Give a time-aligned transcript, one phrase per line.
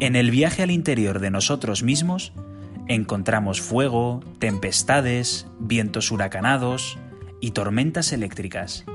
[0.00, 2.32] En el viaje al interior de nosotros mismos
[2.88, 6.98] encontramos fuego, tempestades, vientos huracanados
[7.38, 8.86] y tormentas eléctricas.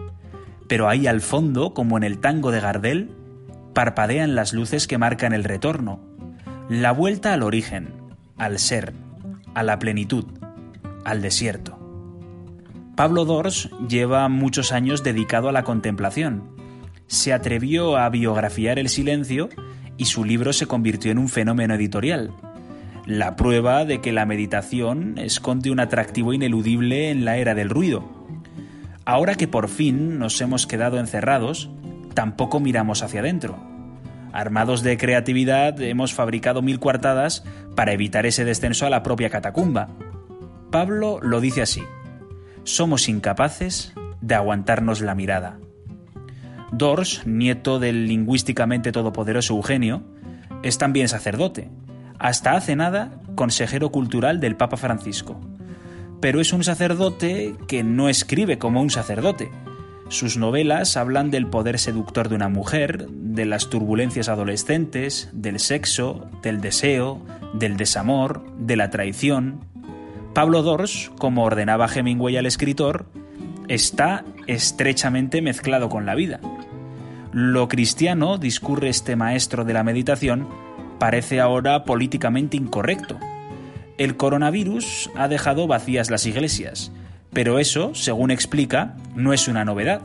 [0.68, 3.12] Pero ahí al fondo, como en el tango de Gardel,
[3.76, 6.00] parpadean las luces que marcan el retorno,
[6.70, 7.94] la vuelta al origen,
[8.36, 8.94] al ser,
[9.54, 10.26] a la plenitud,
[11.04, 11.78] al desierto.
[12.96, 16.50] Pablo Dors lleva muchos años dedicado a la contemplación.
[17.06, 19.50] Se atrevió a biografiar el silencio
[19.98, 22.32] y su libro se convirtió en un fenómeno editorial.
[23.06, 28.04] La prueba de que la meditación esconde un atractivo ineludible en la era del ruido.
[29.06, 31.70] Ahora que por fin nos hemos quedado encerrados,
[32.14, 33.58] tampoco miramos hacia adentro.
[34.34, 37.44] Armados de creatividad, hemos fabricado mil coartadas
[37.76, 39.90] para evitar ese descenso a la propia catacumba.
[40.72, 41.84] Pablo lo dice así
[42.66, 45.60] somos incapaces de aguantarnos la mirada.
[46.78, 50.04] Dors, nieto del lingüísticamente todopoderoso Eugenio,
[50.64, 51.70] es también sacerdote,
[52.20, 55.40] hasta hace nada consejero cultural del Papa Francisco.
[56.22, 59.52] Pero es un sacerdote que no escribe como un sacerdote.
[60.10, 66.28] Sus novelas hablan del poder seductor de una mujer, de las turbulencias adolescentes, del sexo,
[66.42, 67.22] del deseo,
[67.54, 69.62] del desamor, de la traición,
[70.36, 73.06] Pablo Dors, como ordenaba Hemingway al escritor,
[73.70, 76.42] está estrechamente mezclado con la vida.
[77.36, 80.48] Lo cristiano, discurre este maestro de la meditación,
[81.00, 83.20] parece ahora políticamente incorrecto.
[83.98, 86.94] El coronavirus ha dejado vacías las iglesias,
[87.34, 90.00] pero eso, según explica, no es una novedad.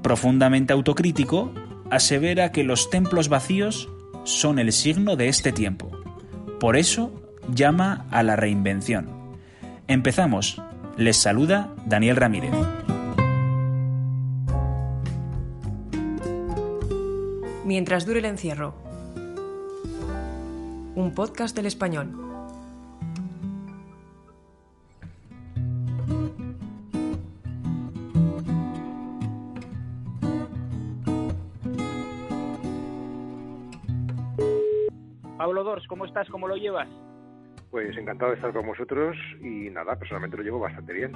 [0.00, 1.52] Profundamente autocrítico,
[1.90, 3.88] asevera que los templos vacíos
[4.22, 5.90] son el signo de este tiempo.
[6.60, 9.08] Por eso llama a la reinvención.
[9.88, 10.62] Empezamos.
[10.96, 12.52] Les saluda Daniel Ramírez.
[17.74, 18.72] Mientras dure el encierro.
[20.94, 22.06] Un podcast del español.
[35.36, 36.28] Pablo Dors, ¿cómo estás?
[36.28, 36.88] ¿Cómo lo llevas?
[37.72, 41.10] Pues encantado de estar con vosotros y nada, personalmente lo llevo bastante bien.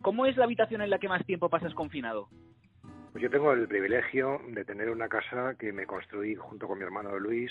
[0.00, 2.30] ¿Cómo es la habitación en la que más tiempo pasas confinado?
[3.16, 6.84] Pues yo tengo el privilegio de tener una casa que me construí junto con mi
[6.84, 7.50] hermano Luis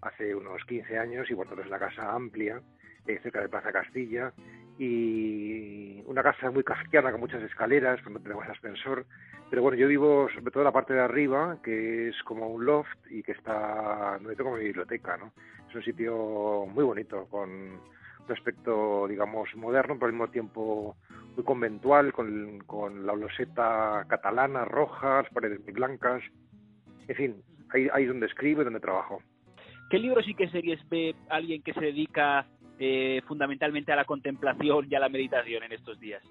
[0.00, 2.62] hace unos 15 años y bueno, es una casa amplia,
[3.04, 4.32] cerca de Plaza Castilla
[4.78, 9.04] y una casa muy kafkiana con muchas escaleras, pues no tenemos ascensor,
[9.50, 12.64] pero bueno, yo vivo sobre todo en la parte de arriba, que es como un
[12.64, 15.32] loft y que está, no tengo como mi biblioteca, ¿no?
[15.68, 17.78] Es un sitio muy bonito, con
[18.26, 20.96] un aspecto, digamos, moderno, pero al mismo tiempo
[21.36, 26.22] muy conventual, con, con la loseta catalana, roja, las paredes muy blancas,
[27.08, 27.42] en fin,
[27.72, 29.22] ahí, ahí es donde escribo y donde trabajo.
[29.90, 32.46] ¿Qué libros y qué series ve alguien que se dedica
[32.78, 36.22] eh, fundamentalmente a la contemplación y a la meditación en estos días?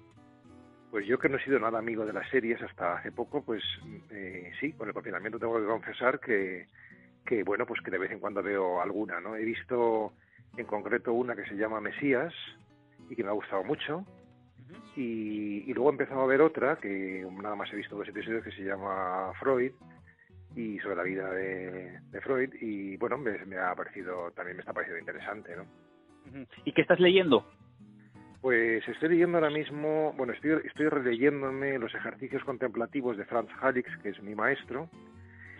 [0.90, 3.62] Pues yo que no he sido nada amigo de las series hasta hace poco, pues
[4.10, 6.66] eh, sí, con el confinamiento tengo que confesar que,
[7.24, 9.34] que, bueno, pues que de vez en cuando veo alguna, ¿no?
[9.34, 10.12] He visto
[10.56, 12.32] en concreto una que se llama Mesías
[13.08, 14.04] y que me ha gustado mucho.
[14.96, 18.52] y, luego he empezado a ver otra, que nada más he visto dos episodios, que
[18.52, 19.72] se llama Freud,
[20.56, 24.72] y sobre la vida de, Freud, y bueno, me, me, ha parecido, también me está
[24.72, 25.66] pareciendo interesante, ¿no?
[26.64, 27.44] ¿Y qué estás leyendo?
[28.40, 33.90] Pues estoy leyendo ahora mismo, bueno, estoy, estoy releyéndome los ejercicios contemplativos de Franz Halix,
[34.02, 34.88] que es mi maestro,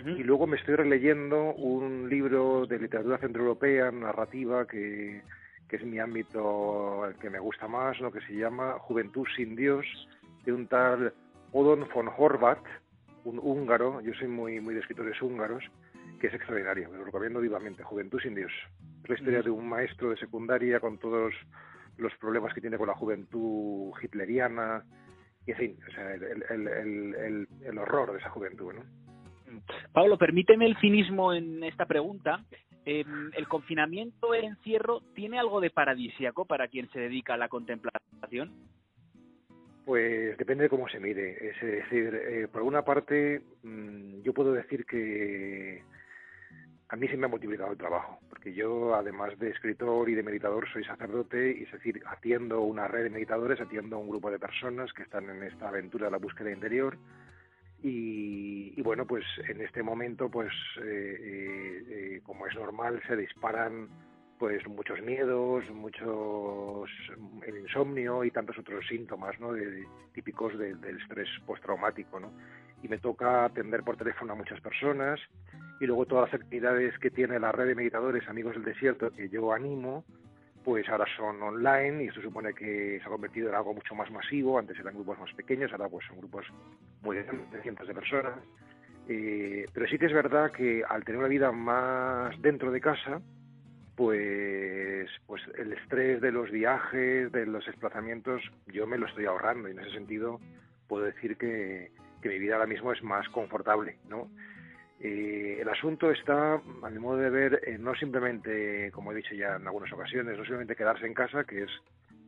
[0.04, 5.22] y luego me estoy releyendo un libro de literatura centroeuropea, narrativa, que,
[5.68, 9.56] que es mi ámbito el que me gusta más, lo que se llama Juventud sin
[9.56, 9.86] Dios,
[10.44, 11.14] de un tal
[11.52, 12.64] Odon von Horvath,
[13.24, 15.64] un húngaro, yo soy muy, muy de escritores húngaros,
[16.20, 18.52] que es extraordinario, me lo recomiendo vivamente, Juventud sin Dios.
[19.04, 21.32] Es la historia de un maestro de secundaria con todos
[21.96, 24.84] los problemas que tiene con la juventud hitleriana,
[25.46, 28.82] y en fin, o sea, el, el, horror de esa juventud, ¿no?
[29.92, 32.44] Pablo, permíteme el cinismo en esta pregunta.
[32.84, 37.48] Em, ¿El confinamiento, el encierro, tiene algo de paradisiaco para quien se dedica a la
[37.48, 38.52] contemplación?
[39.84, 41.50] Pues depende de cómo se mire.
[41.50, 45.82] Es decir, eh, por una parte, mm, yo puedo decir que
[46.88, 50.22] a mí sí me ha multiplicado el trabajo, porque yo, además de escritor y de
[50.22, 54.30] meditador, soy sacerdote, y es decir, atiendo una red de meditadores, atiendo a un grupo
[54.30, 56.96] de personas que están en esta aventura de la búsqueda interior,
[57.86, 60.50] y, bueno, pues en este momento, pues
[60.82, 63.88] eh, eh, como es normal, se disparan
[64.38, 66.90] pues muchos miedos, muchos
[67.46, 69.50] el insomnio y tantos otros síntomas, ¿no?
[70.12, 72.32] típicos del estrés postraumático, ¿no?
[72.82, 75.20] y me toca atender por teléfono a muchas personas
[75.80, 79.28] y luego todas las actividades que tiene la red de meditadores Amigos del Desierto que
[79.28, 80.04] yo animo,
[80.64, 84.10] pues ahora son online y esto supone que se ha convertido en algo mucho más
[84.10, 86.46] masivo, antes eran grupos más pequeños, ahora pues son grupos
[87.02, 88.38] muy de cientos de personas.
[89.06, 93.20] Eh, pero sí que es verdad que al tener una vida más dentro de casa,
[93.94, 99.68] pues, pues el estrés de los viajes, de los desplazamientos, yo me lo estoy ahorrando
[99.68, 100.40] y en ese sentido
[100.88, 104.30] puedo decir que, que mi vida ahora mismo es más confortable, ¿no?
[105.00, 109.56] Eh, el asunto está, a mi modo de ver, no simplemente, como he dicho ya
[109.56, 111.70] en algunas ocasiones, no simplemente quedarse en casa, que es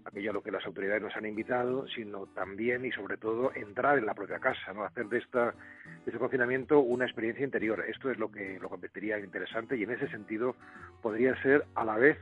[0.07, 3.99] aquello a lo que las autoridades nos han invitado, sino también y sobre todo entrar
[3.99, 7.85] en la propia casa, no hacer de esta de este confinamiento una experiencia interior.
[7.89, 10.55] Esto es lo que lo convertiría en interesante y en ese sentido
[11.03, 12.19] podría ser a la vez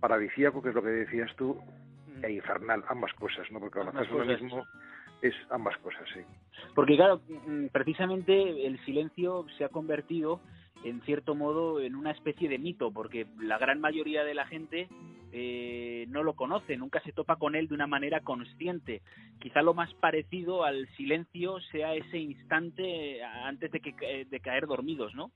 [0.00, 1.60] paradisíaco, que es lo que decías tú,
[2.18, 2.24] mm.
[2.24, 3.58] e infernal, ambas cosas, ¿no?
[3.58, 4.64] Porque lo mismo
[5.22, 6.20] es ambas cosas, sí.
[6.74, 10.40] Porque claro, mm, precisamente el silencio se ha convertido
[10.84, 14.88] en cierto modo en una especie de mito, porque la gran mayoría de la gente
[15.32, 19.02] eh, no lo conoce, nunca se topa con él de una manera consciente.
[19.40, 25.14] Quizá lo más parecido al silencio sea ese instante antes de, que, de caer dormidos,
[25.14, 25.32] ¿no?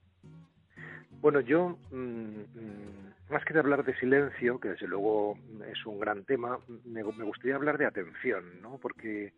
[1.21, 5.37] Bueno, yo, mm, mm, más que de hablar de silencio, que desde luego
[5.71, 8.79] es un gran tema, me, me gustaría hablar de atención, ¿no?
[8.81, 9.33] Porque,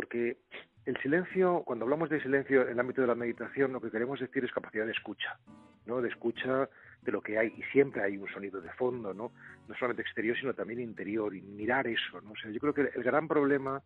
[0.00, 0.38] porque
[0.86, 4.18] el silencio, cuando hablamos de silencio en el ámbito de la meditación, lo que queremos
[4.18, 5.38] decir es capacidad de escucha,
[5.84, 6.00] ¿no?
[6.00, 6.70] De escucha
[7.02, 9.30] de lo que hay y siempre hay un sonido de fondo, ¿no?
[9.68, 12.30] No solamente exterior, sino también interior y mirar eso, ¿no?
[12.30, 13.82] O sea, yo creo que el gran problema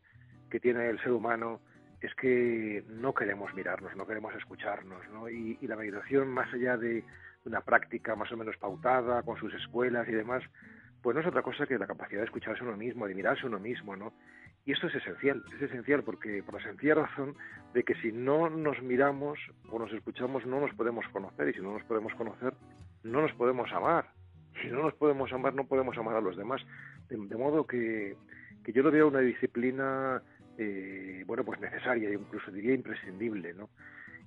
[0.48, 1.60] que tiene el ser humano
[2.00, 5.28] es que no queremos mirarnos, no queremos escucharnos, ¿no?
[5.28, 7.02] Y, y la meditación, más allá de
[7.44, 10.44] una práctica más o menos pautada, con sus escuelas y demás,
[11.02, 13.58] pues no es otra cosa que la capacidad de escucharse uno mismo, de mirarse uno
[13.58, 14.14] mismo, ¿no?
[14.66, 17.36] Y esto es esencial, es esencial porque por la sencilla razón
[17.74, 19.38] de que si no nos miramos
[19.68, 22.54] o nos escuchamos no nos podemos conocer y si no nos podemos conocer
[23.02, 24.06] no nos podemos amar.
[24.62, 26.62] Si no nos podemos amar no podemos amar a los demás.
[27.10, 28.16] De, modo que,
[28.64, 30.22] que, yo lo veo una disciplina,
[30.56, 33.68] eh, bueno, pues necesaria, incluso diría imprescindible, ¿no?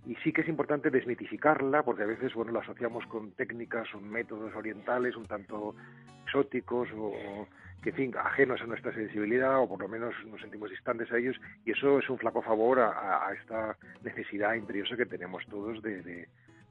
[0.05, 3.99] Y sí que es importante desmitificarla porque a veces, bueno, la asociamos con técnicas o
[3.99, 5.75] métodos orientales un tanto
[6.23, 7.47] exóticos o
[7.83, 11.35] que, fin, ajenos a nuestra sensibilidad o por lo menos nos sentimos distantes a ellos
[11.65, 16.27] y eso es un flaco favor a, esta necesidad imperiosa que tenemos todos de,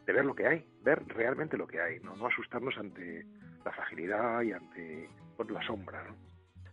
[0.06, 3.25] ver lo que hay, ver realmente lo que hay, no, no asustarnos ante
[3.64, 5.08] la fragilidad y ante
[5.49, 6.05] la sombra.
[6.05, 6.14] ¿no?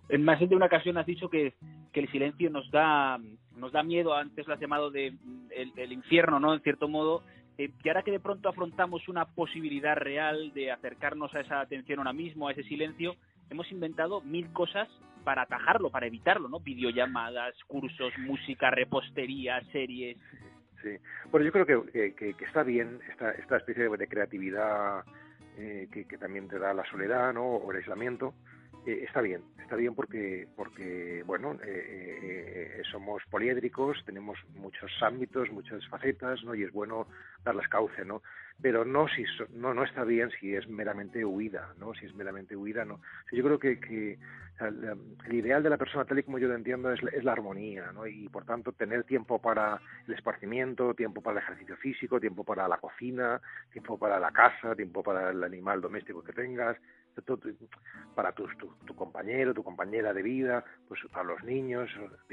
[0.10, 1.54] En más de una ocasión has dicho que,
[1.92, 3.20] que el silencio nos da
[3.58, 5.14] nos da miedo, antes lo has llamado de
[5.52, 6.54] el, infierno, ¿no?
[6.54, 7.24] En cierto modo,
[7.58, 12.00] eh, y ahora que de pronto afrontamos una posibilidad real de acercarnos a esa atención
[12.00, 13.16] ahora mismo, a ese silencio,
[13.50, 14.90] hemos inventado mil cosas
[15.24, 16.60] para atajarlo, para evitarlo, ¿no?
[16.60, 20.18] Videollamadas, cursos, música, repostería, series.
[20.82, 20.98] Sí,
[21.32, 25.06] bueno, yo creo que, que, está bien esta, esta especie de, creatividad
[25.58, 27.46] eh, que, que, también te da la soledad, ¿no?
[27.46, 28.34] O el aislamiento.
[28.86, 35.88] Eh, está bien, está bien porque, porque bueno, eh, somos poliédricos, tenemos muchos ámbitos, muchas
[35.88, 36.54] facetas, ¿no?
[36.54, 37.08] Y es bueno
[37.46, 38.22] darles cauce, ¿no?
[38.62, 42.56] Pero no si no no está bien si es meramente huida no si es meramente
[42.56, 43.02] huida no
[43.32, 44.18] yo creo que, que
[44.60, 47.92] el ideal de la persona tal y como yo lo entiendo es, es, la armonía
[47.92, 52.44] no y por tanto tener tiempo para el esparcimiento tiempo para el ejercicio físico tiempo
[52.44, 53.42] para la cocina
[53.72, 56.78] tiempo para la casa tiempo para el animal doméstico que tengas
[58.16, 58.48] para tu,
[58.86, 61.90] tu, compañero, tu compañera de vida, pues para los niños,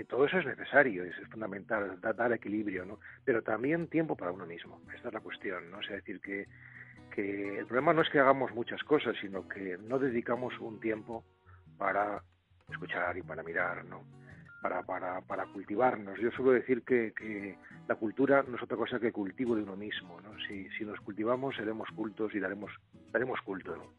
[0.08, 2.98] todo eso es necesario, es, fundamental, dar, equilibrio, ¿no?
[3.24, 5.78] Pero también tiempo para uno mismo, esta es la cuestión, ¿no?
[5.78, 6.46] O sea, decir que,
[7.14, 11.24] que el problema no es que hagamos muchas cosas, sino que no dedicamos un tiempo
[11.78, 12.22] para
[12.70, 14.04] escuchar y para mirar, ¿no?
[14.62, 16.18] Para, para, para cultivarnos.
[16.18, 17.56] Yo suelo decir que, que
[17.88, 20.38] la cultura no es otra cosa que cultivo de uno mismo, ¿no?
[20.46, 22.70] Si, si nos cultivamos seremos cultos y daremos,
[23.10, 23.94] daremos culto.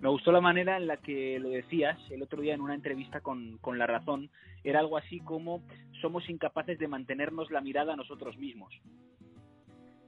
[0.00, 3.20] Me gustó la manera en la que lo decías el otro día en una entrevista
[3.20, 4.30] con, con La Razón.
[4.62, 5.62] Era algo así como
[6.00, 8.72] somos incapaces de mantenernos la mirada a nosotros mismos.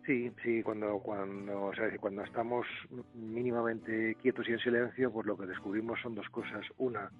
[0.06, 2.66] Sí, sí, cuando, cuando, o sea, cuando estamos
[3.14, 6.64] mínimamente quietos y en silencio, pues lo que descubrimos son dos cosas.
[6.78, 7.10] Una,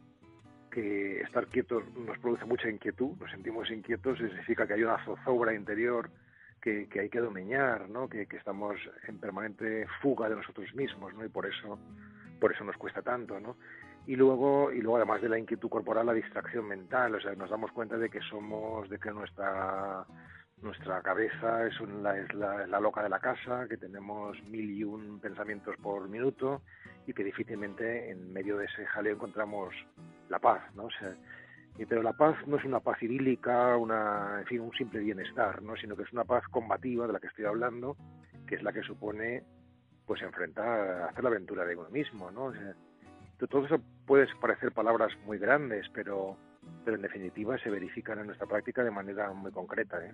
[0.71, 5.55] que estar quietos nos produce mucha inquietud, nos sentimos inquietos, significa que hay una zozobra
[5.55, 6.11] interior
[6.61, 8.09] que, que hay que domeñar, ¿no?
[8.09, 11.25] Que, que, estamos en permanente fuga de nosotros mismos, ¿no?
[11.25, 11.79] Y por eso
[12.41, 13.57] por eso nos cuesta tanto, ¿no?
[14.07, 17.51] Y luego, y luego además de la inquietud corporal, la distracción mental, o sea, nos
[17.51, 20.07] damos cuenta de que somos, de que nuestra
[20.63, 25.19] nuestra cabeza es, la, es la, loca de la casa, que tenemos mil y un
[25.19, 26.61] pensamientos por minuto
[27.07, 29.75] y que difícilmente en medio de ese jaleo encontramos
[30.29, 30.85] la paz, ¿no?
[30.85, 31.17] O sea,
[31.89, 35.77] pero la paz no es una paz idílica, una, en fin, un simple bienestar, ¿no?
[35.77, 37.97] sino que es una paz combativa de la que estoy hablando,
[38.47, 39.45] que es la que supone
[40.11, 42.53] pues enfrentar, hacer la aventura de uno mismo, ¿no?
[43.49, 46.37] todo eso puede parecer palabras muy grandes, pero,
[46.85, 50.05] pero en definitiva se verifican en nuestra práctica de manera muy concreta.
[50.05, 50.13] ¿eh?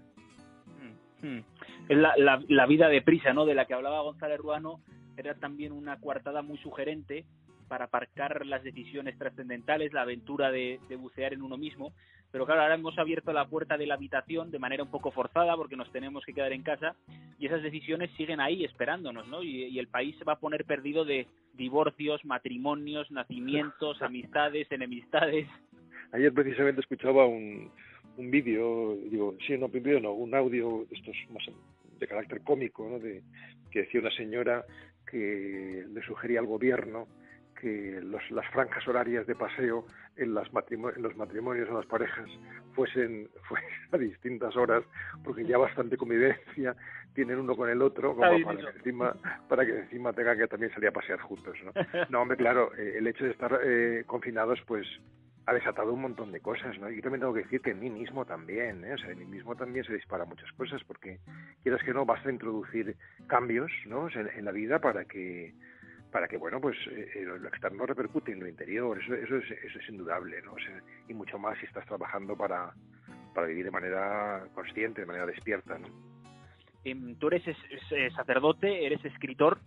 [1.23, 1.45] Mm, mm.
[1.89, 3.47] La, la, la, vida de prisa, ¿no?
[3.47, 4.83] De la que hablaba González Ruano,
[5.17, 7.25] era también una coartada muy sugerente
[7.67, 11.95] para aparcar las decisiones trascendentales, la aventura de, bucear en uno mismo.
[12.37, 15.57] Pero claro, ahora hemos abierto la puerta de la habitación de manera un poco forzada
[15.57, 16.95] porque nos tenemos que quedar en casa
[17.39, 19.43] y esas decisiones siguen ahí esperándonos, ¿no?
[19.43, 25.49] Y, el país se va a poner perdido de divorcios, matrimonios, nacimientos, amistades, enemistades.
[26.13, 27.71] Ayer precisamente escuchaba un,
[28.19, 31.43] un vídeo, digo, sí, no, un vídeo no, un audio, estos más
[31.99, 32.99] de carácter cómico, ¿no?
[32.99, 33.23] De,
[33.71, 34.63] que decía una señora
[35.11, 37.09] que le sugería al gobierno
[37.61, 39.87] que las franjas horarias de paseo
[40.17, 42.29] en, las en los matrimonios o las parejas
[42.75, 43.29] fuesen,
[43.93, 44.85] a distintas horas,
[45.25, 46.77] porque ya bastante convivencia
[47.15, 49.17] tienen uno con el otro, como para que, encima,
[49.49, 51.57] para que encima tengan que también salir a pasear juntos.
[51.65, 51.73] No,
[52.11, 54.87] no hombre, claro, eh, el hecho de estar eh, confinados, pues
[55.47, 56.91] ha desatado un montón de cosas, ¿no?
[56.91, 58.95] Yo también tengo que decir que en mí mismo también, ¿eh?
[58.95, 61.21] O sea, en mí mismo también se dispara muchas cosas, porque
[61.63, 62.97] quieras que no, basta introducir
[63.29, 64.09] cambios, ¿no?
[64.11, 65.55] en la vida para que
[66.17, 68.99] para que bueno pues eh, eh, lo externo repercute en lo interior.
[68.99, 70.55] Eso eso es, eso es indudable no
[71.07, 72.73] y mucho más si estás trabajando para
[73.35, 75.89] para vivir de manera consciente de manera despierta no
[76.85, 77.45] em, tú eres
[78.15, 79.59] sacerdote eres escritor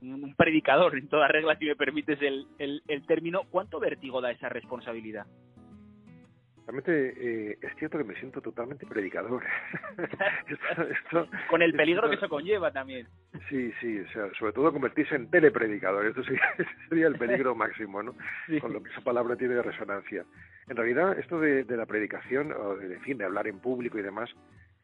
[0.00, 3.42] un predicador en toda regla si me permites el, el, el término.
[3.50, 5.26] Cuánto vértigo da esa responsabilidad
[6.68, 9.42] Realmente eh, es cierto que me siento totalmente predicador.
[11.48, 13.08] Con el peligro que eso conlleva también.
[13.48, 16.06] Sí, sí, o sea, sobre todo convertirse en telepredicador.
[16.06, 16.42] Esto sería,
[16.88, 18.14] sería el peligro máximo, ¿no?
[18.60, 20.24] Con lo que esa palabra tiene de resonancia.
[20.68, 24.30] En realidad, esto de, la predicación, o de, fin, de hablar en público y demás,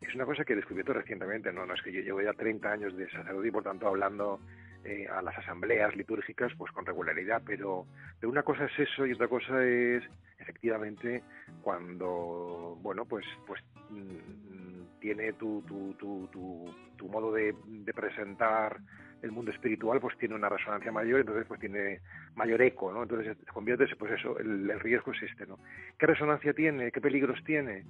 [0.01, 1.53] es una cosa que he descubierto recientemente.
[1.53, 4.41] No, no es que yo llevo ya 30 años de sacerdote y por tanto hablando
[4.85, 7.87] eh, a las asambleas litúrgicas pues con regularidad, pero
[8.21, 10.03] de una cosa es eso y otra cosa es
[10.39, 11.23] efectivamente
[11.63, 14.74] cuando bueno pues pues mm,
[15.05, 17.55] tiene tu, tu, tu, tu, modo de,
[17.95, 18.79] presentar
[19.21, 22.01] el mundo espiritual pues tiene una resonancia mayor entonces pues tiene
[22.35, 25.59] mayor eco no entonces convierte pues eso el, riesgo existe no
[25.99, 27.85] qué resonancia tiene qué peligros tiene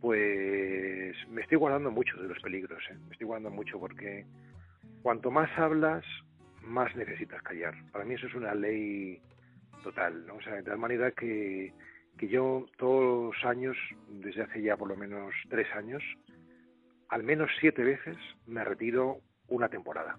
[0.00, 2.96] pues me estoy guardando mucho de los peligros ¿eh?
[3.06, 4.24] me estoy guardando mucho porque
[5.02, 6.04] cuanto más hablas,
[6.62, 7.74] más necesitas callar.
[7.92, 9.20] Para mí eso es una ley
[9.82, 10.36] total, ¿no?
[10.36, 11.72] O sea, de tal manera que,
[12.18, 13.76] que yo todos los años,
[14.08, 16.02] desde hace ya por lo menos tres años,
[17.08, 20.18] al menos siete veces me retiro una temporada.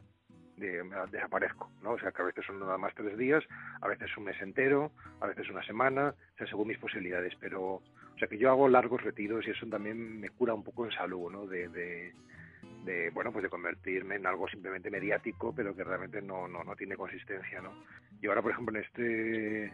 [0.58, 1.92] De, desaparezco, ¿no?
[1.92, 3.42] O sea, que a veces son nada más tres días,
[3.80, 4.92] a veces un mes entero,
[5.22, 8.68] a veces una semana, o sea, según mis posibilidades, pero, o sea, que yo hago
[8.68, 11.46] largos retiros y eso también me cura un poco en salud, ¿no?
[11.46, 16.64] de, de bueno pues de convertirme en algo simplemente mediático pero que realmente no, no,
[16.64, 17.84] no tiene consistencia no
[18.22, 19.74] y ahora por ejemplo en este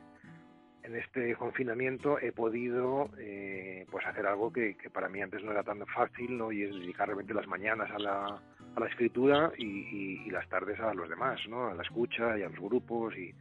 [0.86, 5.52] en este confinamiento he podido eh, pues hacer algo que, que, para mí antes no
[5.52, 8.42] era tan fácil no y es dedicar realmente las mañanas a la,
[8.76, 12.44] a la escritura y, y, las tardes a los demás no a la escucha y
[12.44, 13.34] a los grupos y,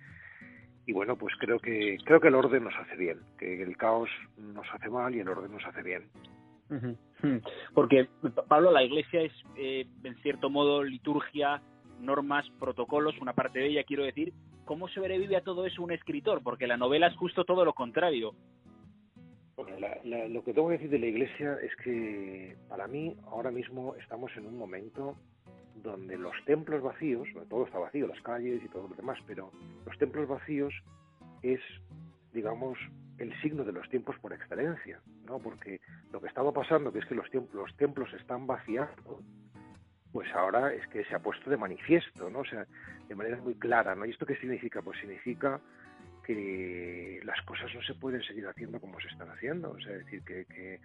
[0.87, 4.09] y bueno pues creo que creo que el orden nos hace bien que el caos
[4.39, 6.09] nos hace mal y el orden nos hace bien.
[7.75, 8.09] Porque,
[8.49, 11.63] Pablo, la Iglesia es, eh, en cierto modo, liturgia,
[12.05, 14.33] normas, protocolos, una parte de ella, quiero decir.
[14.65, 16.43] ¿Cómo sobrevive a todo eso un escritor?
[16.43, 18.35] Porque la novela es justo todo lo contrario.
[20.05, 24.35] lo que tengo que decir de la Iglesia es que, para mí, ahora mismo estamos
[24.37, 25.17] en un momento
[25.83, 29.51] donde los templos vacíos, todo está vacío, las calles y todo lo demás, pero
[29.87, 30.73] los templos vacíos
[31.43, 31.61] es,
[32.33, 32.79] digamos,
[33.19, 35.39] el signo de los tiempos por excelencia, ¿no?
[35.39, 35.81] Porque
[36.11, 39.21] lo que estaba pasando, que es que los, los templos están vaciando,
[40.15, 42.39] pues ahora es que se ha puesto de manifiesto, ¿no?
[42.39, 42.65] O sea,
[43.09, 44.07] de manera muy clara, ¿no?
[44.07, 44.81] ¿Y esto qué significa?
[44.81, 45.61] Pues significa
[46.25, 50.05] que las cosas no se pueden seguir haciendo como se están haciendo, o sea, es
[50.05, 50.81] decir, que, que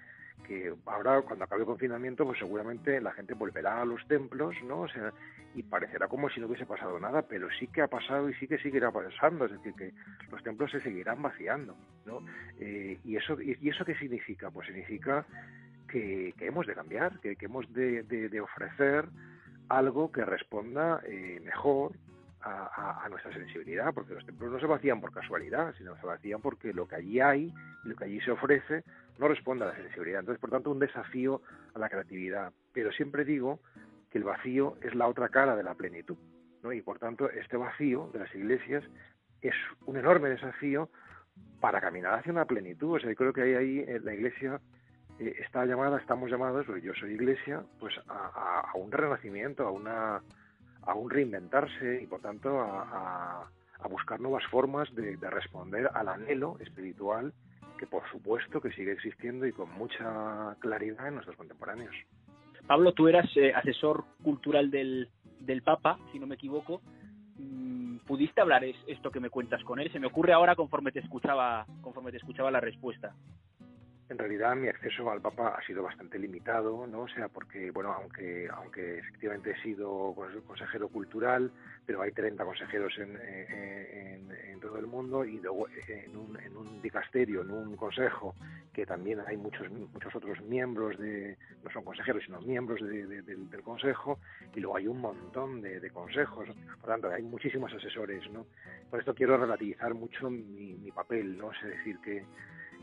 [0.48, 4.82] que ahora cuando acabe el confinamiento pues seguramente la gente volverá a los templos no
[4.82, 5.12] o sea
[5.56, 8.48] y parecerá como si no hubiese pasado nada pero sí que ha pasado y sí
[8.48, 9.94] que seguirá pasando es decir que
[10.32, 12.22] los templos se seguirán vaciando no
[12.60, 15.26] eh, y eso y, eso qué significa pues significa
[15.90, 19.06] que, hemos de cambiar que, hemos de, ofrecer
[19.68, 21.94] algo que responda eh, mejor
[22.42, 26.74] a, nuestra sensibilidad, porque los templos no se vacían por casualidad, sino se vacían porque
[26.74, 27.54] lo que allí hay
[27.84, 28.84] y lo que allí se ofrece
[29.18, 30.22] no responde a la sensibilidad.
[30.22, 31.42] Entonces, por tanto, un desafío
[31.74, 32.54] a la creatividad.
[32.74, 33.60] Pero siempre digo
[34.10, 36.18] que el vacío es la otra cara de la plenitud.
[36.64, 36.72] ¿no?
[36.72, 38.84] Y por tanto, este vacío de las iglesias
[39.42, 39.56] es
[39.86, 40.90] un enorme desafío
[41.60, 42.96] para caminar hacia una plenitud.
[42.96, 44.62] O sea, yo creo que ahí, ahí en la Iglesia
[45.20, 50.22] eh, está llamada, estamos llamados, yo soy Iglesia, pues a, un renacimiento, a una
[50.84, 53.48] a un reinventarse y por tanto a,
[53.90, 57.34] buscar nuevas formas de, responder al anhelo espiritual
[57.78, 61.96] que por supuesto que sigue existiendo y con mucha claridad en nuestros contemporáneos.
[62.68, 65.10] Pablo, tú eras eh, asesor cultural del,
[65.40, 66.82] del Papa, si no me equivoco.
[67.38, 69.92] Mm, ¿Pudiste hablar esto que me cuentas con él?
[69.92, 73.16] Se me ocurre ahora conforme te escuchaba, conforme te escuchaba la respuesta
[74.10, 77.02] en realidad mi acceso al Papa ha sido bastante limitado, ¿no?
[77.02, 80.16] O sea, porque, bueno, aunque, aunque efectivamente he sido
[80.48, 81.52] consejero cultural,
[81.86, 86.82] pero hay 30 consejeros en, en, todo el mundo y luego en un, en un
[86.82, 88.36] dicasterio, en un consejo,
[88.74, 94.20] que también hay muchos, muchos otros miembros de, no son consejeros, sino miembros del, consejo,
[94.54, 96.50] y luego hay un montón de, de, consejos,
[96.82, 98.48] por tanto, hay muchísimos asesores, ¿no?
[98.90, 101.52] Por esto quiero relativizar mucho mi, mi papel, ¿no?
[101.54, 102.26] Es decir, que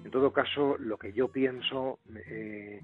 [0.05, 2.81] en todo caso, lo que yo pienso, eh,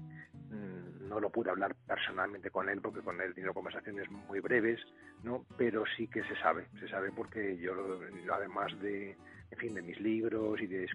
[0.49, 4.39] mm, no lo pude hablar personalmente con él, porque con él he tenido conversaciones muy
[4.39, 4.79] breves,
[5.23, 5.45] ¿no?
[5.57, 7.99] Pero sí que se sabe, se sabe porque yo,
[8.31, 9.15] además de,
[9.51, 10.87] en fin, de mis libros y de,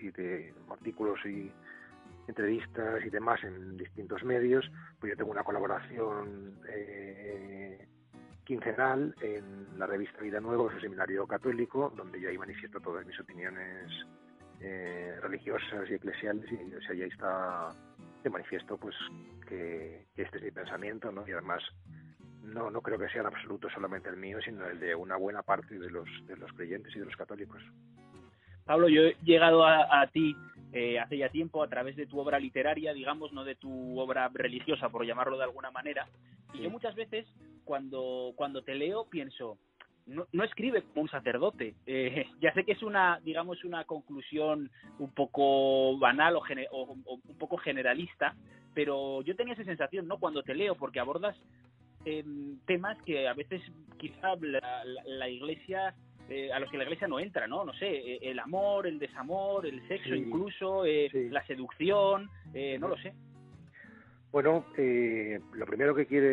[0.00, 1.52] y de, artículos y
[2.28, 7.86] entrevistas y demás en distintos medios, pues yo tengo una colaboración eh,
[8.44, 13.18] quincenal en la revista Vida Nueva, el seminario católico, donde yo ahí manifiesto todas mis
[13.20, 13.92] opiniones
[14.60, 17.68] eh, religiosas y eclesiales y o sea, ahí está
[18.22, 18.94] de manifiesto pues
[19.48, 21.26] que, este es mi pensamiento ¿no?
[21.28, 21.62] y además
[22.42, 25.42] no, no creo que sea en absoluto solamente el mío sino el de una buena
[25.42, 27.62] parte de los, de los creyentes y de los católicos.
[28.66, 30.34] Pablo, yo he llegado a, ti
[30.72, 34.28] eh, hace ya tiempo a través de tu obra literaria, digamos, no de tu obra
[34.34, 36.08] religiosa, por llamarlo de alguna manera.
[36.52, 37.26] Y yo muchas veces,
[37.64, 39.56] cuando, cuando te leo, pienso,
[40.06, 41.74] no, no escribe como un sacerdote.
[41.88, 46.42] Eh, ya sé que es una, digamos, una conclusión un poco banal o,
[46.82, 48.34] un poco generalista,
[48.74, 50.18] pero yo tenía esa sensación, ¿no?
[50.18, 51.36] Cuando te leo, porque abordas
[52.04, 53.62] em, temas que a veces
[53.98, 54.34] quizá
[55.06, 55.94] la, Iglesia
[56.28, 57.64] eh, a los que la iglesia no entra, ¿no?
[57.64, 62.28] No sé, eh, el amor, el desamor, el sexo incluso, la seducción,
[62.80, 63.14] no lo sé.
[64.32, 66.28] Bueno, eh, lo primero que quiere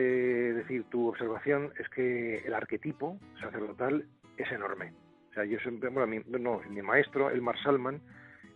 [0.53, 4.05] decir tu observación es que el arquetipo sacerdotal
[4.37, 4.93] es enorme.
[5.29, 8.01] O sea, yo siempre, bueno, mi, no, mi maestro, Elmar Salman,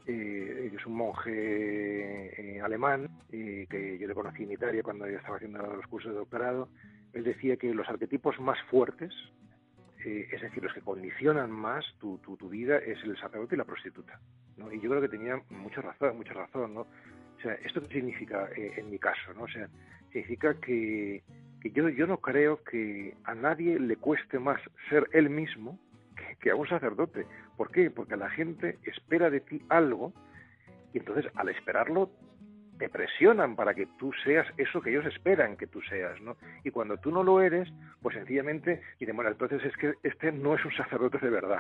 [0.06, 5.60] eh, es un monje eh, alemán que yo le conocí en Italia cuando estaba haciendo
[5.60, 6.69] los cursos de doctorado.
[7.13, 9.13] Él decía que los arquetipos más fuertes,
[9.97, 13.65] es decir, los que condicionan más tu, tu, tu, vida, es el sacerdote y la
[13.65, 14.19] prostituta.
[14.56, 14.71] ¿no?
[14.71, 16.88] Y yo creo que tenía mucha razón, mucha razón, ¿no?
[17.38, 19.34] O sea, ¿esto significa eh, en mi caso?
[19.36, 19.43] ¿no?
[19.43, 19.67] O sea,
[20.12, 21.21] significa que,
[21.62, 25.80] que yo, yo no creo que a nadie le cueste más ser él mismo
[26.39, 27.26] que, a un sacerdote.
[27.56, 27.89] ¿Por qué?
[27.91, 30.13] Porque la gente espera de ti algo
[30.93, 32.10] y entonces al esperarlo
[32.77, 36.37] te presionan para que tú seas eso que ellos esperan que tú seas, ¿no?
[36.63, 37.69] Y cuando tú no lo eres,
[38.01, 41.59] pues sencillamente dicen, bueno, entonces es que este no es un sacerdote de verdad.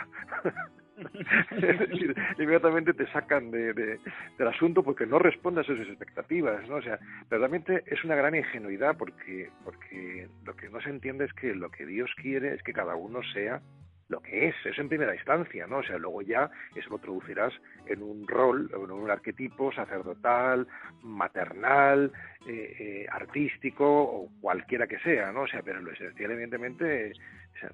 [1.51, 6.75] es decir, inmediatamente te sacan de, del asunto porque no respondes a sus expectativas, ¿no?
[6.75, 6.99] O sea,
[7.29, 11.69] realmente es una gran ingenuidad porque, porque lo que no se entiende es que lo
[11.69, 13.61] que Dios quiere es que cada uno sea
[14.09, 15.79] lo que es, eso en primera instancia, ¿no?
[15.79, 17.53] O sea, luego ya eso lo traducirás
[17.85, 20.67] en un rol, en un arquetipo sacerdotal,
[21.03, 22.11] maternal,
[22.47, 25.41] eh, eh, artístico o cualquiera que sea, ¿no?
[25.41, 27.11] O sea, pero lo esencial, evidentemente,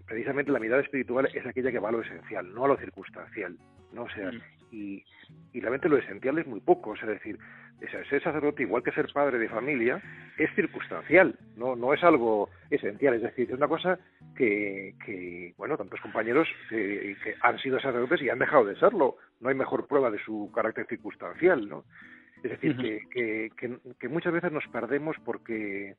[0.06, 3.56] precisamente la mirada espiritual es aquella que va a lo esencial, no a lo circunstancial,
[3.92, 4.04] ¿no?
[4.04, 4.42] O sea, mm.
[4.72, 5.06] y,
[5.54, 7.38] y realmente lo esencial es muy poco, o sea, es decir,
[7.90, 10.02] ser sacerdote, igual que ser padre de familia,
[10.38, 14.00] es circunstancial, no, no es algo esencial, es decir, es una cosa
[14.36, 19.18] que, que bueno, tantos compañeros que, que han sido sacerdotes y han dejado de serlo,
[19.40, 21.84] no hay mejor prueba de su carácter circunstancial, ¿no?
[22.44, 25.96] Es decir, que, que, que, muchas veces nos perdemos porque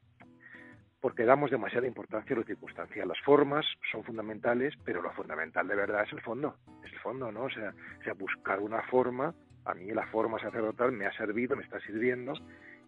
[1.00, 3.08] porque damos demasiada importancia a lo circunstancial.
[3.08, 7.30] Las formas son fundamentales, pero lo fundamental de verdad es el fondo, es el fondo,
[7.30, 7.44] ¿no?
[7.44, 11.56] O sea, o sea buscar una forma, a mí la forma sacerdotal me ha servido,
[11.56, 12.34] me está sirviendo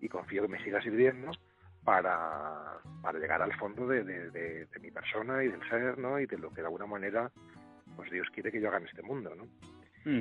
[0.00, 1.30] y confío que me siga sirviendo
[1.84, 6.18] para, para llegar al fondo de, de, mi persona y del ser, ¿no?
[6.20, 7.30] Y de lo que de alguna manera
[7.96, 9.46] pues Dios quiere que yo haga en este mundo, ¿no?
[10.04, 10.20] Mm.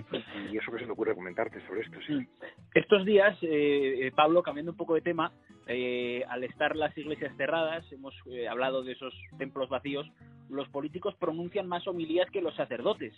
[0.51, 2.13] Y eso que se me ocurre comentarte sobre esto, sí.
[2.13, 2.27] Mm.
[2.73, 5.31] Estos días, eh, eh, Pablo, cambiando un poco de tema,
[5.67, 8.15] eh, al estar las iglesias cerradas, hemos
[8.49, 10.07] hablado de esos templos vacíos,
[10.49, 13.13] los políticos pronuncian más homilías que los sacerdotes.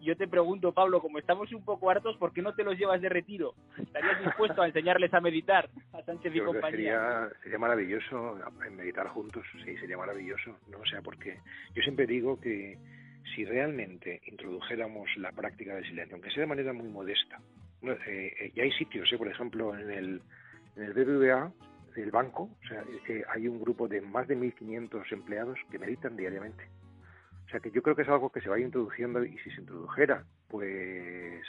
[0.00, 3.00] yo te pregunto, Pablo, como estamos un poco hartos, ¿por qué no te los llevas
[3.00, 3.54] de retiro?
[3.78, 6.70] ¿Estarías dispuesto a enseñarles a meditar a Sánchez y compañía?
[6.70, 8.38] Sería, sería maravilloso
[8.76, 10.78] meditar juntos, sí, sería maravilloso, ¿no?
[10.78, 11.38] O sea, porque
[11.74, 12.78] yo siempre digo que
[13.34, 17.40] si realmente introdujéramos la práctica del silencio, aunque sea de manera muy modesta,
[17.82, 20.22] eh, eh, ya hay sitios, por ejemplo, en el,
[20.76, 21.52] en el BBVA,
[22.02, 22.84] el banco, o sea,
[23.30, 26.68] hay un grupo de más de 1.500 empleados que meditan diariamente.
[27.46, 29.60] O sea que yo creo que es algo que se vaya introduciendo y si se
[29.60, 31.42] introdujera, pues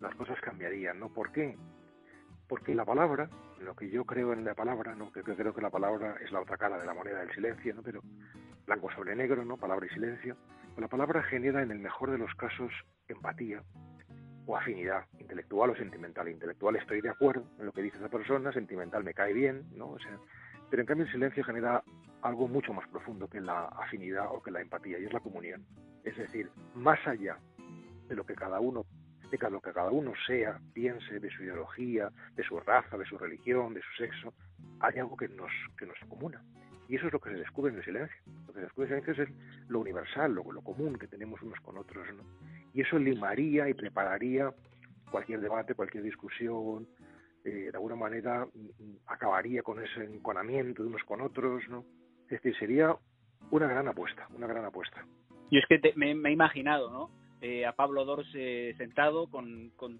[0.00, 1.08] las cosas cambiarían, ¿no?
[1.08, 1.56] ¿Por qué?
[2.48, 3.30] Porque la palabra,
[3.60, 5.12] lo que yo creo en la palabra, ¿no?
[5.12, 7.82] Que creo que la palabra es la otra cara de la moneda del silencio, ¿no?
[7.82, 8.02] Pero
[8.66, 9.56] blanco sobre negro, ¿no?
[9.56, 10.36] Palabra y silencio.
[10.76, 12.70] La palabra genera en el mejor de los casos
[13.08, 13.62] empatía
[14.46, 16.28] o afinidad intelectual o sentimental.
[16.28, 19.88] Intelectual estoy de acuerdo en lo que dice esa persona, sentimental me cae bien, ¿no?
[19.90, 20.18] O sea,
[20.70, 21.82] pero en cambio el silencio genera
[22.22, 25.64] algo mucho más profundo que la afinidad o que la empatía, y es la comunión.
[26.04, 27.38] Es decir, más allá
[28.08, 28.84] de lo que cada uno
[29.30, 33.18] de lo que cada uno sea, piense, de su ideología, de su raza, de su
[33.18, 34.32] religión, de su sexo,
[34.80, 36.42] hay algo que nos, que nos comuna.
[36.88, 38.16] Y eso es lo que se descubre en el silencio.
[38.46, 41.42] Lo que se descubre en el silencio es lo universal, lo, lo común que tenemos
[41.42, 42.06] unos con otros.
[42.76, 44.52] Y eso limaría y prepararía
[45.10, 46.86] cualquier debate, cualquier discusión,
[47.42, 51.86] eh, de alguna manera mm, acabaría con ese enconamiento de unos con otros, ¿no?
[52.24, 52.94] Es decir, sería
[53.50, 55.06] una gran apuesta, una gran apuesta.
[55.50, 57.10] Yo es que me, he imaginado, ¿no?
[57.40, 59.98] Eh, a Pablo Dors eh, sentado con, con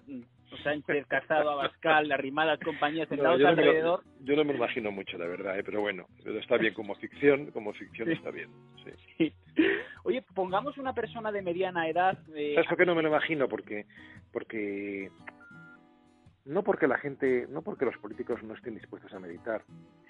[0.63, 4.03] Sánchez, Casado, Abascal, arrimadas compañías sentados alrededor.
[4.21, 7.73] yo no me imagino mucho, la verdad, pero bueno, pero está bien como ficción, como
[7.73, 8.51] ficción está bien.
[9.17, 9.33] Sí.
[10.07, 12.17] Oye, pongamos una persona de mediana edad.
[12.27, 13.49] ¿Sabes por qué no me lo imagino?
[13.49, 13.87] Porque,
[14.33, 15.11] porque
[16.45, 19.65] no porque la gente, no porque los políticos no estén dispuestos a meditar,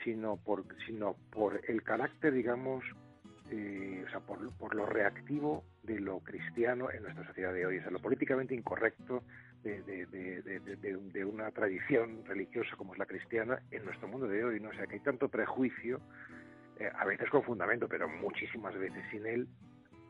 [0.04, 2.84] sino por, sino por el carácter, digamos,
[3.50, 7.78] eh, o sea, por, por, lo reactivo de lo cristiano en nuestra sociedad de hoy,
[7.78, 9.22] o sea, lo políticamente incorrecto
[9.62, 14.44] de, de, de, de, una tradición religiosa como es la cristiana en nuestro mundo de
[14.44, 14.68] hoy, ¿no?
[14.68, 16.02] O sea, que hay tanto prejuicio,
[16.78, 19.48] eh, a veces con fundamento, pero muchísimas veces sin él,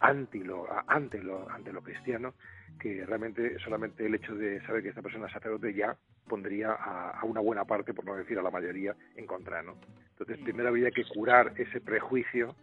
[0.01, 2.35] ante lo, ante lo, ante lo cristiano,
[2.79, 5.97] que realmente solamente el hecho de saber que esta persona es sacerdote ya
[6.29, 9.77] pondría a, una buena parte, por no decir a la mayoría, en contra, ¿no?
[10.11, 12.55] Entonces, primero había que curar ese prejuicio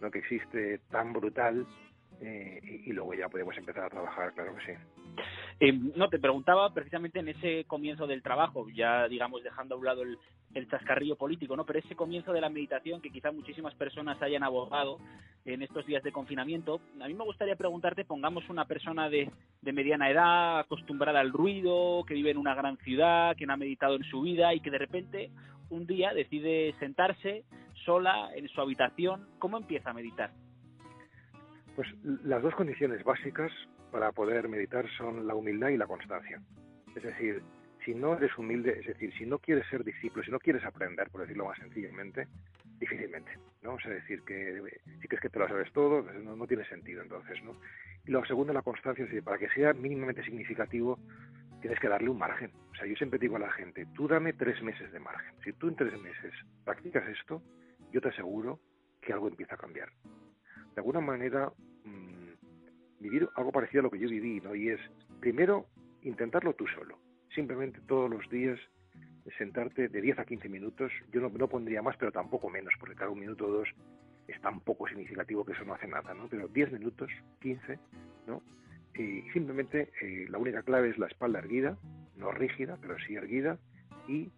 [0.00, 0.10] ¿no?
[0.10, 1.66] que existe tan brutal
[2.24, 4.78] eh, y, luego ya podemos empezar a trabajar, claro que sí.
[5.58, 9.84] Eh, no, te preguntaba precisamente en ese comienzo del trabajo, ya digamos dejando a un
[9.84, 10.16] lado el,
[10.54, 11.66] el chascarrillo político, ¿no?
[11.66, 14.98] Pero ese comienzo de la meditación que quizá muchísimas personas hayan abordado
[15.44, 19.28] en estos días de confinamiento, a mí me gustaría preguntarte, pongamos una persona de,
[19.60, 23.56] de mediana edad, acostumbrada al ruido, que vive en una gran ciudad, que no ha
[23.56, 25.30] meditado en su vida y que de repente
[25.70, 27.44] un día decide sentarse
[27.84, 30.30] sola en su habitación, ¿cómo empieza a meditar?
[31.76, 31.88] Pues
[32.24, 33.50] las dos condiciones básicas
[33.90, 36.40] para poder meditar son la humildad y la constancia.
[36.94, 37.42] Es decir,
[37.84, 41.08] si no eres humilde, es decir, si no quieres ser discípulo, si no quieres aprender,
[41.10, 42.28] por decirlo más sencillamente,
[42.78, 43.74] difícilmente, ¿no?
[43.74, 44.60] O sea, decir que
[45.00, 47.56] si crees que te lo sabes todo, pues no, tiene sentido entonces, ¿no?
[48.06, 50.98] Y lo segundo, la constancia, es decir, para que sea mínimamente significativo,
[51.60, 52.52] tienes que darle un margen.
[52.70, 55.34] O sea, yo siempre digo a la gente, tú dame tres meses de margen.
[55.44, 56.32] Si tú en tres meses
[56.64, 57.42] practicas esto,
[57.92, 58.58] yo te aseguro
[59.00, 59.90] que algo empieza a cambiar.
[60.74, 61.52] De alguna manera,
[61.84, 64.54] mmm, vivir algo parecido a lo que yo viví, ¿no?
[64.54, 64.80] Y es,
[65.20, 65.66] primero,
[66.02, 66.98] intentarlo tú solo
[67.34, 68.58] simplemente todos los días
[69.38, 72.96] sentarte de 10 a 15 minutos, yo no, no pondría más, pero tampoco menos, porque
[72.96, 73.68] cada un minuto o dos
[74.26, 76.28] es tan poco significativo que eso no hace nada, ¿no?
[76.28, 77.78] Pero 10 minutos, 15,
[78.26, 78.42] ¿no?
[78.94, 81.78] Y simplemente eh, la única clave es la espalda erguida,
[82.16, 83.58] no rígida, pero sí erguida,
[84.08, 84.30] y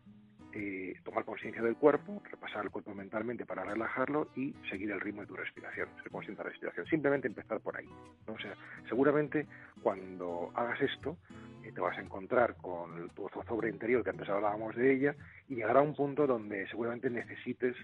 [1.14, 5.28] tomar conciencia del cuerpo, repasar el cuerpo mentalmente para relajarlo y seguir el ritmo de
[5.28, 6.86] tu respiración, ser consciente de la respiración.
[6.86, 7.88] Simplemente empezar por ahí.
[8.26, 8.56] O sea,
[8.88, 9.46] seguramente
[9.80, 11.16] cuando hagas esto,
[11.62, 15.14] eh, te vas a encontrar con tu zozobra interior, que antes hablábamos de ella,
[15.48, 17.76] y llegará a un punto donde seguramente necesites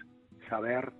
[0.49, 0.91] saber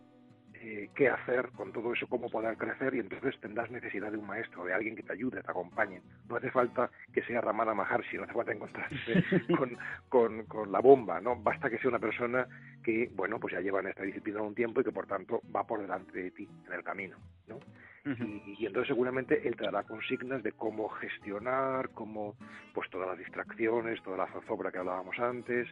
[0.64, 4.28] eh, qué hacer con todo eso, cómo poder crecer, y entonces tendrás necesidad de un
[4.28, 6.04] maestro, de alguien que te ayude, te acompañe.
[6.30, 9.24] No hace falta que sea Ramana Maharshi, no hace falta encontrarse
[9.58, 9.76] con,
[10.08, 11.36] con, con, la bomba, ¿no?
[11.36, 12.48] Basta que sea una persona
[12.84, 15.66] que, bueno, pues ya lleva en esta disciplina un tiempo y que por tanto va
[15.66, 17.58] por delante de ti en el camino, ¿no?
[18.06, 22.36] y, entonces seguramente él te dará consignas de cómo gestionar, cómo,
[22.74, 25.68] pues todas las distracciones, toda la zozobra que hablábamos antes,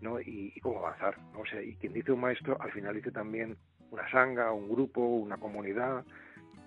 [0.00, 0.20] ¿no?
[0.20, 1.40] Y, cómo avanzar, ¿no?
[1.40, 3.56] O sea, y quien dice un maestro, al final dice también
[3.90, 6.04] una sanga, un grupo, una comunidad.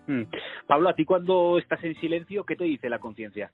[0.07, 0.23] Mm.
[0.67, 3.51] Pablo, ¿a ti cuando estás en silencio, qué te dice la conciencia?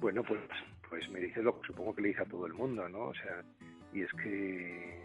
[0.00, 0.40] Bueno, pues,
[0.88, 3.08] pues me dice lo que supongo que le dice a todo el mundo, ¿no?
[3.08, 3.42] O sea,
[3.92, 5.02] y es que,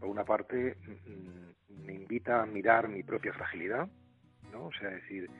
[0.00, 3.88] por una parte, mm, me invita a mirar mi propia fragilidad,
[4.52, 4.66] ¿no?
[4.66, 5.30] O sea, decir,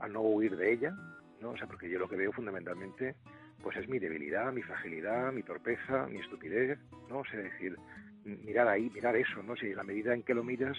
[0.00, 0.94] a no huir de ella,
[1.40, 1.50] ¿no?
[1.50, 3.14] O sea, porque yo lo que veo fundamentalmente,
[3.62, 7.18] pues es mi debilidad, mi fragilidad, mi torpeza, mi estupidez, ¿no?
[7.18, 7.76] O sea, decir,
[8.24, 9.56] mirar ahí, mirar eso, ¿no?
[9.56, 10.76] Si la medida en que lo miras,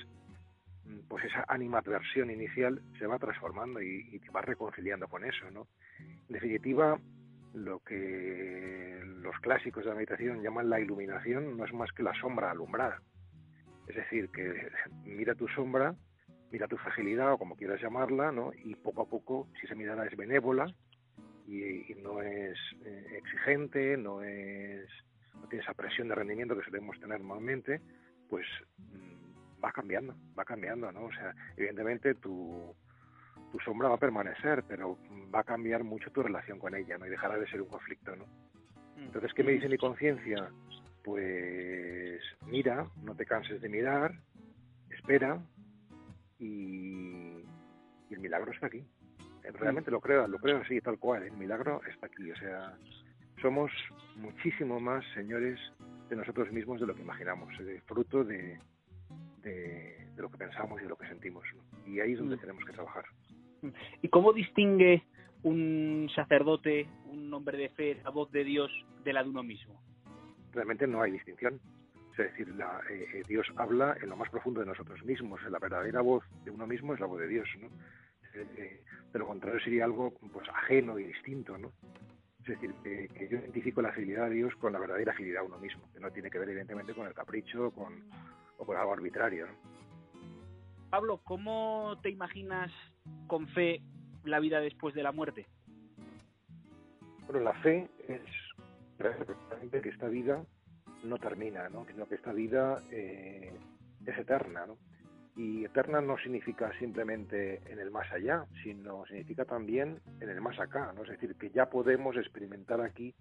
[1.07, 5.67] pues esa animadversión inicial se va transformando y, te vas reconciliando con eso, ¿no?
[5.99, 6.99] En definitiva,
[7.53, 12.13] lo que los clásicos de la meditación llaman la iluminación no es más que la
[12.19, 13.01] sombra alumbrada.
[13.87, 14.69] Es decir, que
[15.05, 15.95] mira tu sombra,
[16.51, 18.51] mira tu fragilidad o como quieras llamarla, ¿no?
[18.63, 20.65] Y poco a poco, si esa mirada es benévola
[21.47, 24.87] y, no es eh, exigente, no es
[25.35, 27.81] no tiene esa presión de rendimiento que solemos tener normalmente,
[28.29, 28.45] pues
[28.77, 29.20] mm,
[29.63, 31.05] va cambiando, va cambiando, ¿no?
[31.05, 32.75] O sea, evidentemente tu,
[33.51, 34.97] tu sombra va a permanecer, pero
[35.33, 37.05] va a cambiar mucho tu relación con ella, ¿no?
[37.05, 38.25] Y dejará de ser un conflicto, ¿no?
[38.95, 39.03] Mm.
[39.03, 40.49] Entonces, ¿qué me dice mi conciencia?
[41.03, 44.13] Pues mira, no te canses de mirar,
[44.89, 45.41] espera
[46.39, 47.43] y,
[48.09, 48.83] el milagro está aquí.
[49.53, 52.77] Realmente lo creo, lo creo así, tal cual, el milagro está aquí, o sea,
[53.41, 53.71] somos
[54.17, 55.59] muchísimo más señores
[56.09, 58.59] de nosotros mismos de lo que imaginamos, eh, fruto de,
[59.41, 61.43] de, lo que pensamos y de lo que sentimos.
[61.85, 62.39] Y ahí es donde mm.
[62.39, 63.05] tenemos que trabajar.
[64.01, 65.03] ¿Y cómo distingue
[65.43, 68.71] un sacerdote, un hombre de fe, la voz de Dios
[69.03, 69.81] de la de uno mismo?
[70.51, 71.59] Realmente no hay distinción.
[72.11, 75.41] Es decir, la, eh, eh, Dios habla en lo más profundo de nosotros mismos.
[75.49, 77.47] La verdadera voz de uno mismo es la voz de Dios.
[77.59, 77.69] ¿no?
[78.33, 81.57] de lo contrario sería algo pues ajeno y distinto.
[81.57, 81.71] ¿no?
[82.41, 85.59] Es decir, que, yo identifico la agilidad de Dios con la verdadera agilidad de uno
[85.59, 88.03] mismo, que no tiene que ver evidentemente con el capricho con,
[88.61, 89.47] o con algo arbitrario.
[90.91, 92.71] Pablo, ¿cómo te imaginas
[93.27, 93.81] con fe
[94.23, 95.47] la vida después de la muerte?
[97.25, 98.21] Bueno, la fe es
[99.71, 100.43] que esta vida
[101.03, 101.85] no termina, ¿no?
[101.85, 103.51] sino que esta vida eh,
[104.05, 104.67] es eterna.
[104.67, 104.77] ¿no?
[105.35, 110.59] Y eterna no significa simplemente en el más allá, sino significa también en el más
[110.59, 111.03] acá, ¿no?
[111.03, 113.15] Es decir, que ya podemos experimentar aquí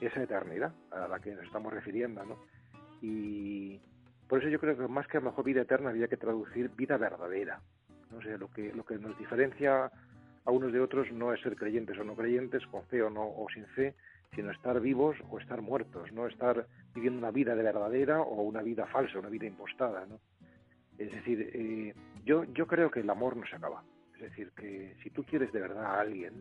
[0.00, 2.38] esa eternidad a la que nos estamos refiriendo, ¿no?
[3.00, 3.80] Y
[4.34, 6.68] por eso yo creo que más que a lo mejor vida eterna había que traducir
[6.70, 7.60] vida verdadera.
[8.10, 8.20] ¿no?
[8.20, 9.92] sé lo que, lo que nos diferencia
[10.44, 13.22] a unos de otros no es ser creyentes o no creyentes, con fe o no
[13.22, 13.94] o sin fe,
[14.34, 16.66] sino estar vivos o estar muertos, no estar
[16.96, 20.18] viviendo una vida de verdadera o una vida falsa, una vida impostada, ¿no?
[20.98, 21.94] Es decir, eh,
[22.24, 23.84] yo, yo creo que el amor no se acaba.
[24.16, 26.32] Es decir, que si tú quieres de verdad a alguien,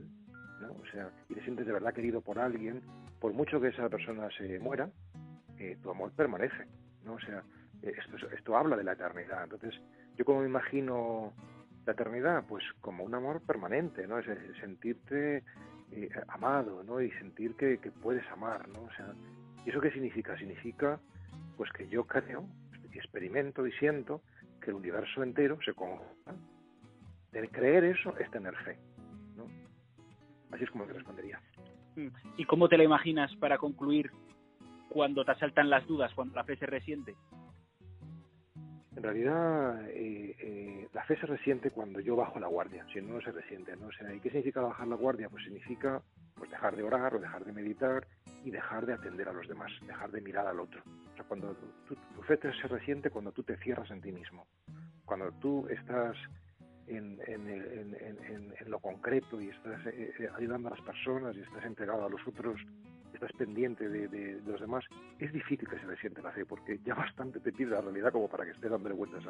[0.62, 0.72] ¿no?
[0.72, 2.82] o sea, y te sientes de verdad querido por alguien,
[3.20, 4.90] por mucho que esa persona se muera,
[5.60, 6.66] eh, tu amor permanece.
[7.06, 7.14] ¿no?
[7.14, 7.44] O sea,
[7.84, 9.44] esto, esto habla de la eternidad.
[9.44, 9.80] Entonces,
[10.18, 11.34] yo como me imagino
[11.86, 14.20] la eternidad, pues como un amor permanente, ¿no?
[14.20, 14.26] Es
[14.60, 15.44] sentirte
[16.28, 17.02] amado, ¿no?
[17.02, 18.82] Y sentir que, que, puedes amar, ¿no?
[18.82, 19.14] O sea,
[19.66, 20.38] ¿y eso qué significa?
[20.38, 21.00] Significa,
[21.58, 22.48] pues que yo creo,
[23.00, 24.22] experimento y siento
[24.62, 26.36] que el universo entero se conjuga.
[27.32, 28.78] De creer eso es tener fe.
[29.36, 29.46] ¿no?
[30.52, 31.40] Así es como te respondería.
[31.96, 32.08] Mm.
[32.38, 34.12] ¿Y cómo te lo imaginas para concluir
[34.90, 37.16] cuando te asaltan las dudas, cuando la fe se resiente?
[38.96, 43.16] En realidad, eh, eh, la fe se resiente cuando yo bajo la guardia, si no,
[43.16, 43.76] no se resiente.
[43.76, 43.88] ¿no?
[43.88, 45.30] O sea, ¿y qué significa bajar la guardia?
[45.30, 46.02] Pues significa
[46.36, 48.06] pues, dejar de orar o dejar de meditar
[48.44, 50.82] y dejar de atender a los demás, dejar de mirar al otro.
[51.12, 51.56] O sea, cuando
[51.88, 54.46] tu, fe se resiente cuando tú te cierras en ti mismo,
[55.06, 56.16] cuando tú estás
[56.88, 57.20] en,
[58.68, 62.26] lo concreto y estás eh, eh, ayudando a las personas y estás entregado a los
[62.28, 62.60] otros,
[63.24, 64.84] estás pendiente de, los demás,
[65.20, 68.28] es difícil que se resiente la fe porque ya bastante te pide la realidad como
[68.28, 69.24] para que estés dándole vueltas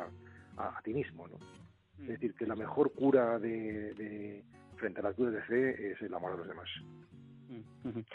[0.57, 1.27] a, ti mismo.
[1.27, 1.37] ¿no?
[2.01, 4.43] Es decir, que la mejor cura de,
[4.77, 6.69] frente a las dudas de fe es el amor a los demás.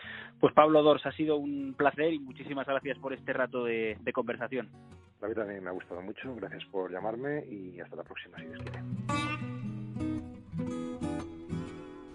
[0.41, 4.69] Pues Pablo Dors, ha sido un placer y muchísimas gracias por este rato de, conversación.
[5.21, 8.47] A mí también me ha gustado mucho, gracias por llamarme y hasta la próxima, si
[8.47, 8.83] Dios quiere.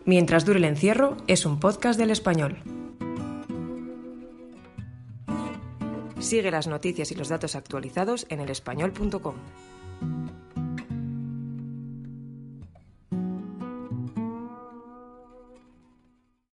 [0.06, 2.58] Mientras dure el encierro es un podcast del español.
[6.34, 9.36] Sigue las noticias y los datos actualizados en elespañol.com.